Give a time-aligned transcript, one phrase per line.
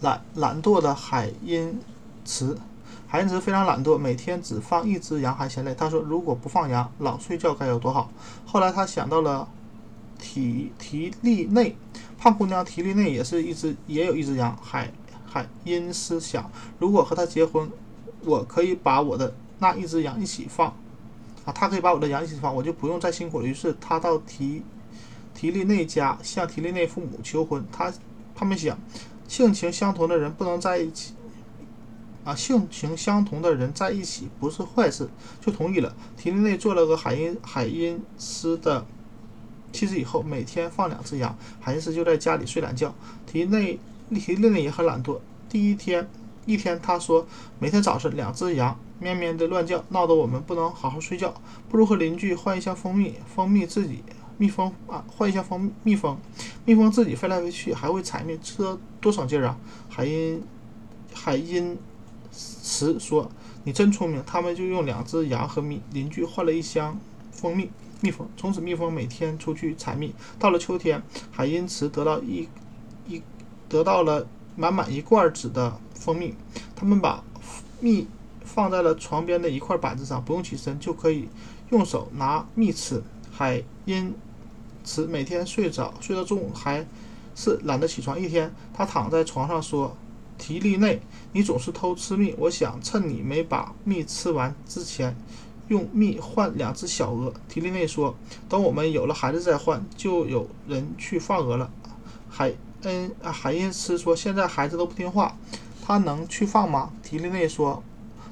[0.00, 1.78] 懒懒惰的海因
[2.24, 2.58] 茨。
[3.08, 5.74] 海因茨非常懒惰，每天只放一只羊还嫌累。
[5.74, 8.10] 他说：“如果不放羊，老睡觉该有多好。”
[8.44, 9.48] 后来他想到了
[10.18, 11.76] 提提利内，
[12.18, 14.58] 胖姑娘提利内也是一只，也有一只羊。
[14.60, 14.90] 海
[15.24, 17.70] 海因斯想，如果和他结婚，
[18.24, 20.68] 我可以把我的那一只羊一起放，
[21.44, 23.46] 啊，他可以把我的羊一起放，我就不用再辛苦了。
[23.46, 24.62] 于是他到提
[25.32, 27.64] 提利内家向提利内父母求婚。
[27.70, 27.92] 他
[28.34, 28.76] 他们想，
[29.28, 31.14] 性情相同的人不能在一起。
[32.24, 35.08] 啊，性情相同的人在一起不是坏事，
[35.40, 35.94] 就同意了。
[36.16, 38.84] 提利内做了个海因海因斯的
[39.70, 42.92] 妻子以后，每天放两只羊，海因斯就在家里睡懒觉。
[43.26, 43.78] 提内
[44.12, 45.20] 提利内也很懒惰。
[45.48, 46.08] 第一天
[46.46, 47.24] 一天，他说
[47.60, 51.32] 每天早晨两只羊咩咩的乱叫，闹得我们不能好好睡觉。
[51.68, 54.02] 不如和邻居换一箱蜂蜜，蜂蜜自己
[54.38, 56.18] 蜜蜂啊，换一箱蜂蜜蜂，
[56.64, 59.58] 蜜蜂自己飞来飞去，还会采蜜，这多省劲儿啊！
[59.88, 60.42] 海因
[61.14, 61.78] 海因。
[62.38, 63.30] 茨说
[63.64, 66.98] ：“你真聪明。”他们就用两只羊和蜜邻居换了一箱
[67.32, 67.70] 蜂蜜
[68.02, 68.28] 蜜蜂。
[68.36, 70.12] 从此，蜜蜂每天出去采蜜。
[70.38, 72.46] 到了秋天，海因茨得到一
[73.08, 73.22] 一
[73.70, 76.34] 得到了满满一罐子的蜂蜜。
[76.74, 77.24] 他们把
[77.80, 78.06] 蜜
[78.44, 81.30] 放在了床边的一块板子上，不用起身就可以
[81.70, 83.02] 用手拿蜜吃。
[83.32, 84.14] 海因
[84.86, 86.86] 茨每天睡着睡到中午，还
[87.34, 88.18] 是懒得起床。
[88.18, 89.94] 一天，他躺在床上说。
[90.38, 91.00] 提利内，
[91.32, 92.34] 你总是偷吃蜜。
[92.36, 95.16] 我想趁你没把蜜吃完之前，
[95.68, 97.32] 用蜜换两只小鹅。
[97.48, 98.14] 提利内说
[98.46, 101.70] ：“等我们有了孩子再换，就有人去放鹅了。”
[102.28, 105.34] 海恩，海因斯说：“现在孩子都不听话，
[105.82, 107.82] 他能去放吗？”提利内说：“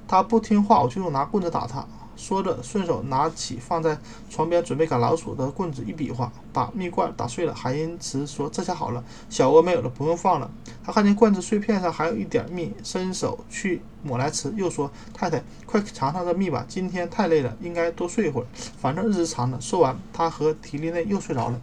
[0.06, 1.86] 他不听话，我就用拿棍子打他。”
[2.17, 3.98] 说着，顺手拿起放在
[4.31, 7.55] 床边准备赶老鼠的棍子，一比划，把蜜罐打碎了。
[7.55, 10.51] 海因茨说：“这下好了，小鹅没有了，不用放了。”
[10.85, 18.47] 他看见罐子碎片上还有一点蜜，伸手去抹来吃，又说：“太太，快尝尝这蜜吧，今天太累了，应该多睡一会儿，
[18.79, 21.61] 反正日子长了。”说完，他和提利内又睡着了。